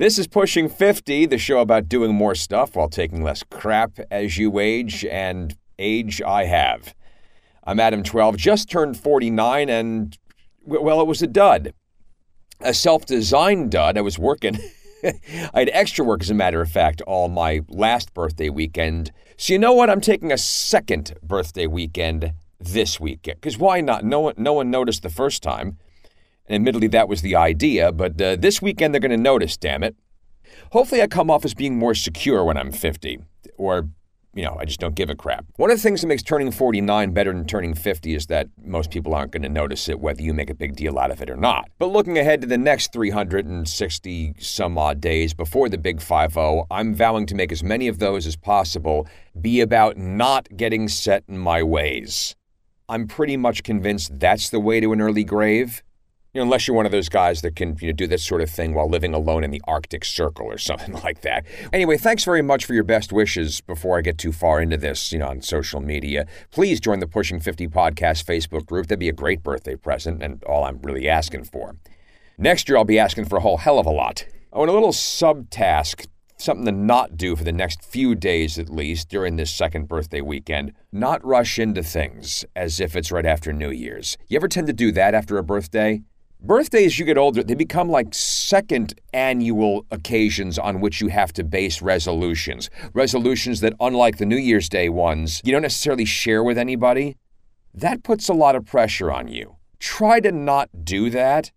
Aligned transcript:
This 0.00 0.18
is 0.18 0.26
Pushing 0.26 0.70
50, 0.70 1.26
the 1.26 1.36
show 1.36 1.58
about 1.58 1.86
doing 1.86 2.14
more 2.14 2.34
stuff 2.34 2.74
while 2.74 2.88
taking 2.88 3.22
less 3.22 3.42
crap 3.42 4.00
as 4.10 4.38
you 4.38 4.58
age, 4.58 5.04
and 5.04 5.54
age 5.78 6.22
I 6.22 6.44
have. 6.44 6.94
I'm 7.64 7.78
Adam 7.78 8.02
12, 8.02 8.38
just 8.38 8.70
turned 8.70 8.96
49, 8.96 9.68
and, 9.68 10.16
well, 10.64 11.02
it 11.02 11.06
was 11.06 11.20
a 11.20 11.26
dud. 11.26 11.74
A 12.62 12.72
self 12.72 13.04
designed 13.04 13.72
dud. 13.72 13.98
I 13.98 14.00
was 14.00 14.18
working. 14.18 14.58
I 15.04 15.12
had 15.52 15.70
extra 15.70 16.02
work, 16.02 16.22
as 16.22 16.30
a 16.30 16.34
matter 16.34 16.62
of 16.62 16.70
fact, 16.70 17.02
all 17.02 17.28
my 17.28 17.60
last 17.68 18.14
birthday 18.14 18.48
weekend. 18.48 19.12
So, 19.36 19.52
you 19.52 19.58
know 19.58 19.74
what? 19.74 19.90
I'm 19.90 20.00
taking 20.00 20.32
a 20.32 20.38
second 20.38 21.12
birthday 21.22 21.66
weekend 21.66 22.32
this 22.58 22.98
weekend. 22.98 23.38
Because 23.38 23.58
why 23.58 23.82
not? 23.82 24.02
No 24.02 24.20
one, 24.20 24.34
no 24.38 24.54
one 24.54 24.70
noticed 24.70 25.02
the 25.02 25.10
first 25.10 25.42
time. 25.42 25.76
Admittedly, 26.50 26.88
that 26.88 27.08
was 27.08 27.22
the 27.22 27.36
idea, 27.36 27.92
but 27.92 28.20
uh, 28.20 28.36
this 28.36 28.60
weekend 28.60 28.92
they're 28.92 29.00
going 29.00 29.10
to 29.12 29.16
notice, 29.16 29.56
damn 29.56 29.84
it. 29.84 29.94
Hopefully, 30.72 31.00
I 31.00 31.06
come 31.06 31.30
off 31.30 31.44
as 31.44 31.54
being 31.54 31.78
more 31.78 31.94
secure 31.94 32.44
when 32.44 32.56
I'm 32.56 32.72
50, 32.72 33.20
or 33.56 33.88
you 34.34 34.44
know, 34.44 34.56
I 34.60 34.64
just 34.64 34.78
don't 34.78 34.94
give 34.94 35.10
a 35.10 35.14
crap. 35.14 35.44
One 35.56 35.70
of 35.70 35.76
the 35.76 35.82
things 35.82 36.00
that 36.00 36.06
makes 36.06 36.22
turning 36.22 36.52
49 36.52 37.12
better 37.12 37.32
than 37.32 37.46
turning 37.46 37.74
50 37.74 38.14
is 38.14 38.26
that 38.26 38.48
most 38.62 38.90
people 38.90 39.14
aren't 39.14 39.32
going 39.32 39.42
to 39.42 39.48
notice 39.48 39.88
it 39.88 39.98
whether 39.98 40.22
you 40.22 40.32
make 40.32 40.50
a 40.50 40.54
big 40.54 40.76
deal 40.76 40.98
out 40.98 41.10
of 41.10 41.20
it 41.20 41.28
or 41.28 41.36
not. 41.36 41.68
But 41.78 41.86
looking 41.86 42.16
ahead 42.16 42.40
to 42.42 42.46
the 42.46 42.58
next 42.58 42.92
360 42.92 44.34
some 44.38 44.78
odd 44.78 45.00
days 45.00 45.34
before 45.34 45.68
the 45.68 45.78
big 45.78 46.00
50, 46.00 46.66
I'm 46.70 46.94
vowing 46.94 47.26
to 47.26 47.34
make 47.34 47.50
as 47.50 47.64
many 47.64 47.88
of 47.88 47.98
those 47.98 48.26
as 48.26 48.36
possible 48.36 49.08
be 49.40 49.60
about 49.60 49.96
not 49.96 50.48
getting 50.56 50.86
set 50.88 51.24
in 51.26 51.38
my 51.38 51.62
ways. 51.62 52.36
I'm 52.88 53.08
pretty 53.08 53.36
much 53.36 53.62
convinced 53.62 54.18
that's 54.18 54.50
the 54.50 54.60
way 54.60 54.80
to 54.80 54.92
an 54.92 55.00
early 55.00 55.24
grave. 55.24 55.82
You 56.32 56.38
know, 56.38 56.44
unless 56.44 56.68
you're 56.68 56.76
one 56.76 56.86
of 56.86 56.92
those 56.92 57.08
guys 57.08 57.40
that 57.42 57.56
can 57.56 57.76
you 57.80 57.88
know, 57.88 57.92
do 57.92 58.06
this 58.06 58.24
sort 58.24 58.40
of 58.40 58.48
thing 58.48 58.72
while 58.72 58.88
living 58.88 59.14
alone 59.14 59.42
in 59.42 59.50
the 59.50 59.60
Arctic 59.66 60.04
Circle 60.04 60.46
or 60.46 60.58
something 60.70 60.94
like 61.02 61.22
that. 61.22 61.44
Anyway, 61.72 61.96
thanks 61.96 62.24
very 62.24 62.42
much 62.42 62.64
for 62.64 62.74
your 62.74 62.84
best 62.84 63.12
wishes 63.12 63.60
before 63.60 63.98
I 63.98 64.02
get 64.02 64.16
too 64.16 64.30
far 64.30 64.60
into 64.60 64.76
this, 64.76 65.12
you 65.12 65.18
know, 65.18 65.28
on 65.28 65.42
social 65.42 65.80
media. 65.80 66.26
Please 66.52 66.78
join 66.78 67.00
the 67.00 67.08
Pushing 67.08 67.40
50 67.40 67.66
Podcast 67.68 68.24
Facebook 68.24 68.66
group. 68.66 68.86
That'd 68.86 69.00
be 69.00 69.08
a 69.08 69.12
great 69.12 69.42
birthday 69.42 69.74
present 69.74 70.22
and 70.22 70.42
all 70.44 70.64
I'm 70.64 70.80
really 70.82 71.08
asking 71.08 71.44
for. 71.44 71.76
Next 72.38 72.68
year, 72.68 72.78
I'll 72.78 72.84
be 72.84 72.98
asking 72.98 73.24
for 73.24 73.36
a 73.36 73.40
whole 73.40 73.58
hell 73.58 73.78
of 73.78 73.86
a 73.86 73.90
lot. 73.90 74.24
Oh, 74.52 74.62
and 74.62 74.70
a 74.70 74.74
little 74.74 74.92
subtask 74.92 76.06
something 76.40 76.64
to 76.64 76.72
not 76.72 77.16
do 77.16 77.36
for 77.36 77.44
the 77.44 77.52
next 77.52 77.84
few 77.84 78.14
days 78.14 78.58
at 78.58 78.70
least 78.70 79.08
during 79.08 79.36
this 79.36 79.50
second 79.50 79.88
birthday 79.88 80.20
weekend. 80.20 80.72
Not 80.92 81.24
rush 81.24 81.58
into 81.58 81.82
things 81.82 82.44
as 82.56 82.80
if 82.80 82.96
it's 82.96 83.12
right 83.12 83.26
after 83.26 83.52
New 83.52 83.70
Year's. 83.70 84.16
You 84.28 84.36
ever 84.36 84.48
tend 84.48 84.66
to 84.68 84.72
do 84.72 84.90
that 84.92 85.14
after 85.14 85.36
a 85.38 85.42
birthday? 85.42 86.02
Birthdays, 86.42 86.98
you 86.98 87.04
get 87.04 87.18
older, 87.18 87.42
they 87.42 87.54
become 87.54 87.90
like 87.90 88.14
second 88.14 88.94
annual 89.12 89.84
occasions 89.90 90.58
on 90.58 90.80
which 90.80 91.02
you 91.02 91.08
have 91.08 91.34
to 91.34 91.44
base 91.44 91.82
resolutions. 91.82 92.70
Resolutions 92.94 93.60
that, 93.60 93.74
unlike 93.78 94.16
the 94.16 94.24
New 94.24 94.38
Year's 94.38 94.70
Day 94.70 94.88
ones, 94.88 95.42
you 95.44 95.52
don't 95.52 95.60
necessarily 95.60 96.06
share 96.06 96.42
with 96.42 96.56
anybody. 96.56 97.18
That 97.74 98.02
puts 98.02 98.30
a 98.30 98.34
lot 98.34 98.56
of 98.56 98.64
pressure 98.64 99.12
on 99.12 99.28
you. 99.28 99.56
Try 99.78 100.20
to 100.20 100.32
not 100.32 100.70
do 100.82 101.10
that. 101.10 101.52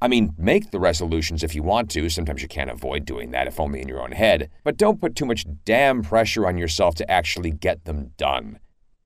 I 0.00 0.06
mean, 0.06 0.32
make 0.38 0.70
the 0.70 0.80
resolutions 0.80 1.42
if 1.42 1.56
you 1.56 1.64
want 1.64 1.90
to. 1.90 2.08
Sometimes 2.08 2.40
you 2.40 2.48
can't 2.48 2.70
avoid 2.70 3.04
doing 3.04 3.32
that, 3.32 3.48
if 3.48 3.58
only 3.58 3.82
in 3.82 3.88
your 3.88 4.00
own 4.00 4.12
head. 4.12 4.48
But 4.62 4.76
don't 4.76 5.00
put 5.00 5.16
too 5.16 5.26
much 5.26 5.44
damn 5.64 6.02
pressure 6.02 6.46
on 6.46 6.56
yourself 6.56 6.94
to 6.96 7.10
actually 7.10 7.50
get 7.50 7.84
them 7.84 8.12
done. 8.16 8.60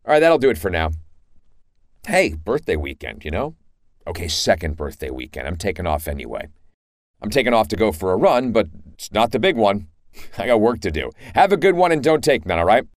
All 0.05 0.13
right, 0.13 0.21
that'll 0.21 0.39
do 0.39 0.51
it 0.51 0.59
for 0.59 0.71
now. 0.71 0.91
Hey, 2.07 2.35
birthday 2.35 2.77
weekend, 2.77 3.25
you 3.25 3.31
know? 3.31 3.57
Okay, 4.07 4.29
second 4.29 4.77
birthday 4.77 5.11
weekend. 5.11 5.49
I'm 5.49 5.57
taking 5.57 5.87
off 5.87 6.07
anyway. 6.07 6.49
I'm 7.23 7.31
taking 7.31 7.55
off 7.55 7.69
to 7.69 7.77
go 7.77 7.91
for 7.91 8.13
a 8.13 8.17
run, 8.17 8.53
but 8.53 8.69
it's 8.93 9.11
not 9.13 9.33
the 9.33 9.39
big 9.39 9.57
one. 9.57 9.89
I 10.39 10.47
got 10.47 10.61
work 10.61 10.81
to 10.81 10.91
do. 10.91 11.11
Have 11.35 11.53
a 11.53 11.57
good 11.57 11.75
one 11.75 11.91
and 11.91 12.03
don't 12.03 12.23
take 12.23 12.45
none, 12.45 12.59
all 12.59 12.67
right? 12.67 12.87